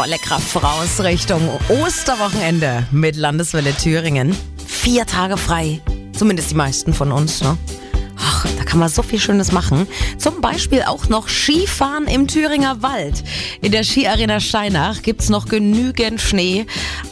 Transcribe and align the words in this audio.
volle 0.00 0.16
Kraft 0.16 0.48
voraus 0.48 1.00
Richtung 1.00 1.46
Osterwochenende 1.68 2.86
mit 2.90 3.16
Landeswelle 3.16 3.74
Thüringen. 3.74 4.34
Vier 4.66 5.04
Tage 5.04 5.36
frei. 5.36 5.82
Zumindest 6.16 6.50
die 6.50 6.54
meisten 6.54 6.94
von 6.94 7.12
uns, 7.12 7.42
ne? 7.42 7.58
Ach, 8.16 8.46
da 8.56 8.64
kann 8.64 8.80
man 8.80 8.88
so 8.88 9.02
viel 9.02 9.18
Schönes 9.18 9.52
machen. 9.52 9.86
Zum 10.16 10.40
Beispiel 10.40 10.84
auch 10.84 11.10
noch 11.10 11.28
Skifahren 11.28 12.06
im 12.06 12.28
Thüringer 12.28 12.80
Wald. 12.80 13.22
In 13.60 13.72
der 13.72 13.84
Skiarena 13.84 14.40
Steinach 14.40 15.02
gibt's 15.02 15.28
noch 15.28 15.44
genügend 15.44 16.18
Schnee. 16.18 16.64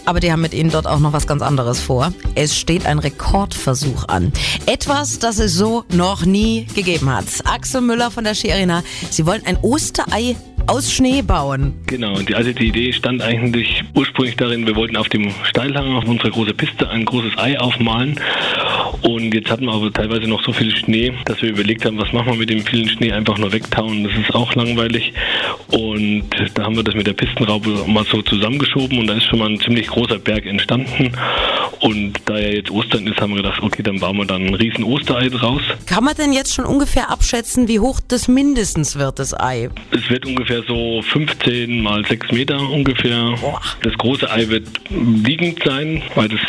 Aber 0.07 0.21
die 0.21 0.33
haben 0.33 0.41
mit 0.41 0.55
Ihnen 0.55 0.71
dort 0.71 0.87
auch 0.87 0.99
noch 0.99 1.13
was 1.13 1.27
ganz 1.27 1.43
anderes 1.43 1.81
vor. 1.81 2.15
Es 2.37 2.57
steht 2.57 2.87
ein 2.87 2.99
Rekordversuch 2.99 4.09
an. 4.09 4.33
Etwas, 4.65 5.19
das 5.19 5.39
es 5.39 5.53
so 5.53 5.85
noch 5.93 6.25
nie 6.25 6.65
gegeben 6.75 7.15
hat. 7.15 7.27
Axel 7.45 7.83
Müller 7.83 8.11
von 8.11 8.25
der 8.25 8.35
Skiarena. 8.35 8.83
Sie 9.11 9.27
wollen 9.27 9.45
ein 9.45 9.59
Osterei 9.59 10.37
aus 10.69 10.93
Schnee 10.93 11.23
bauen. 11.23 11.73
Genau, 11.87 12.15
und 12.15 12.29
die, 12.29 12.35
also 12.35 12.53
die 12.53 12.69
Idee 12.69 12.93
stand 12.93 13.23
eigentlich 13.23 13.83
ursprünglich 13.95 14.37
darin, 14.37 14.67
wir 14.67 14.77
wollten 14.77 14.97
auf 14.97 15.09
dem 15.09 15.33
Steilhang 15.45 15.97
auf 15.97 16.05
unserer 16.05 16.31
großen 16.31 16.57
Piste 16.57 16.89
ein 16.91 17.07
großes 17.07 17.39
Ei 17.39 17.59
aufmalen. 17.59 18.21
Und 19.03 19.33
jetzt 19.33 19.51
hatten 19.51 19.65
wir 19.65 19.73
aber 19.73 19.93
teilweise 19.93 20.29
noch 20.29 20.45
so 20.45 20.53
viel 20.53 20.75
Schnee, 20.77 21.15
dass 21.25 21.41
wir 21.41 21.51
überlegt 21.51 21.85
haben, 21.85 21.99
was 21.99 22.13
machen 22.13 22.33
wir 22.33 22.39
mit 22.39 22.51
dem 22.51 22.61
vielen 22.61 22.89
Schnee, 22.89 23.13
einfach 23.13 23.39
nur 23.39 23.53
wegtauen. 23.53 24.05
Das 24.05 24.13
ist 24.13 24.35
auch 24.35 24.55
langweilig. 24.55 25.13
Und 25.71 26.29
da 26.55 26.65
haben 26.65 26.77
wir 26.77 26.85
das 26.85 26.95
mit 26.95 27.07
der 27.07 27.15
Pistenraube 27.15 27.85
mal 27.87 28.05
so 28.05 28.21
zusammengeschoben 28.23 28.99
und 28.99 29.07
da 29.07 29.15
ist 29.15 29.25
schon 29.25 29.39
mal 29.39 29.49
ein 29.49 29.61
ziemlich 29.61 29.87
großer 29.87 30.19
Berg 30.19 30.45
entstanden. 30.47 31.13
Und 31.81 32.15
da 32.25 32.39
ja 32.39 32.49
jetzt 32.49 32.71
Ostern 32.71 33.07
ist, 33.07 33.21
haben 33.21 33.31
wir 33.31 33.43
gedacht, 33.43 33.63
okay, 33.63 33.83
dann 33.83 34.01
bauen 34.01 34.17
wir 34.17 34.27
dann 34.27 34.47
ein 34.47 34.55
riesen 34.55 34.85
Osterei 34.85 35.29
draus. 35.29 35.63
Kann 35.87 36.05
man 36.05 36.15
denn 36.17 36.33
jetzt 36.33 36.55
schon 36.55 36.65
ungefähr 36.65 37.11
abschätzen, 37.11 37.69
wie 37.69 37.79
hoch 37.79 38.01
das 38.07 38.29
mindestens 38.29 38.97
wird, 38.97 39.19
das 39.19 39.39
Ei? 39.39 39.71
Es 39.91 40.09
wird 40.11 40.27
ungefähr 40.27 40.63
so 40.67 41.03
15 41.03 41.81
mal 41.81 42.05
6 42.05 42.33
Meter 42.33 42.61
ungefähr. 42.61 43.35
Boah. 43.41 43.61
Das 43.83 43.95
große 43.95 44.31
Ei 44.31 44.49
wird 44.49 44.69
liegend 44.91 45.63
sein, 45.65 46.03
weil 46.15 46.29
das 46.29 46.41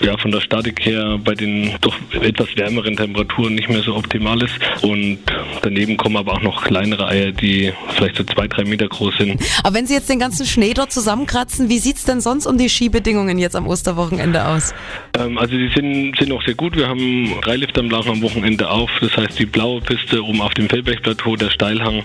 ja 0.00 0.16
von 0.18 0.30
der 0.30 0.40
Statik 0.40 0.84
her 0.84 1.18
bei 1.22 1.34
den 1.34 1.72
doch 1.80 1.96
etwas 2.20 2.48
wärmeren 2.56 2.96
Temperaturen 2.96 3.54
nicht 3.54 3.68
mehr 3.68 3.82
so 3.82 3.94
optimal 3.96 4.42
ist. 4.42 4.54
Und 4.82 5.18
daneben 5.62 5.96
kommen 5.96 6.16
aber 6.16 6.32
auch 6.32 6.42
noch 6.42 6.64
kleinere 6.64 7.06
Eier, 7.06 7.32
die 7.32 7.72
vielleicht 7.96 8.16
so 8.16 8.24
zwei, 8.24 8.48
drei 8.48 8.64
Meter 8.64 8.88
groß 8.88 9.14
sind. 9.18 9.42
Aber 9.62 9.74
wenn 9.74 9.86
Sie 9.86 9.94
jetzt 9.94 10.08
den 10.08 10.18
ganzen 10.18 10.46
Schnee 10.46 10.74
dort 10.74 10.92
zusammenkratzen, 10.92 11.68
wie 11.68 11.78
sieht's 11.78 12.04
denn 12.04 12.20
sonst 12.20 12.46
um 12.46 12.58
die 12.58 12.68
Skibedingungen 12.68 13.38
jetzt 13.38 13.56
am 13.56 13.66
Osterwochenende 13.66 14.46
aus? 14.46 14.74
Ähm, 15.18 15.38
also 15.38 15.56
die 15.56 15.70
sind, 15.74 16.16
sind 16.18 16.32
auch 16.32 16.42
sehr 16.44 16.54
gut. 16.54 16.76
Wir 16.76 16.88
haben 16.88 17.34
drei 17.42 17.56
Liftanlagen 17.56 18.12
am 18.12 18.22
Wochenende 18.22 18.70
auf. 18.70 18.90
Das 19.00 19.16
heißt 19.16 19.38
die 19.38 19.46
blaue 19.46 19.80
Piste 19.80 20.22
oben 20.24 20.40
auf 20.40 20.54
dem 20.54 20.68
Feldbergplateau, 20.68 21.36
der 21.36 21.50
Steilhang 21.50 22.04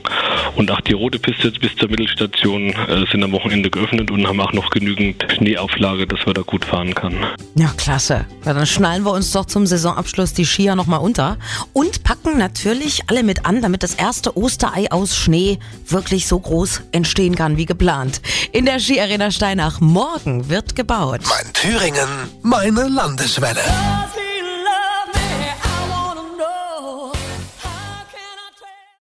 und 0.55 0.71
auch 0.71 0.81
die 0.81 0.93
rote 0.93 1.19
Piste 1.19 1.47
jetzt 1.47 1.59
bis 1.59 1.75
zur 1.75 1.89
Mittelstation 1.89 2.69
äh, 2.69 3.05
sind 3.11 3.23
am 3.23 3.31
Wochenende 3.31 3.69
geöffnet 3.69 4.11
und 4.11 4.27
haben 4.27 4.39
auch 4.39 4.53
noch 4.53 4.69
genügend 4.69 5.25
Schneeauflage, 5.35 6.07
dass 6.07 6.25
man 6.25 6.35
da 6.35 6.41
gut 6.41 6.65
fahren 6.65 6.93
kann. 6.93 7.15
Ja, 7.55 7.71
klasse. 7.77 8.25
Ja, 8.45 8.53
dann 8.53 8.65
schnallen 8.65 9.03
wir 9.03 9.11
uns 9.11 9.31
doch 9.31 9.45
zum 9.45 9.65
Saisonabschluss 9.65 10.33
die 10.33 10.45
Skier 10.45 10.75
nochmal 10.75 10.99
unter 10.99 11.37
und 11.73 12.03
packen 12.03 12.37
natürlich 12.37 13.03
alle 13.07 13.23
mit 13.23 13.38
an, 13.45 13.61
damit 13.61 13.83
das 13.83 13.93
erste 13.93 14.37
Osterei 14.37 14.91
aus 14.91 15.15
Schnee 15.15 15.59
wirklich 15.87 16.27
so 16.27 16.39
groß 16.39 16.81
entstehen 16.91 17.35
kann 17.35 17.57
wie 17.57 17.65
geplant. 17.65 18.21
In 18.51 18.65
der 18.65 18.79
Skiarena 18.79 19.31
Steinach 19.31 19.79
morgen 19.79 20.49
wird 20.49 20.75
gebaut. 20.75 21.21
Mein 21.27 21.53
Thüringen, 21.53 22.09
meine 22.41 22.87
Landeswelle. 22.87 23.61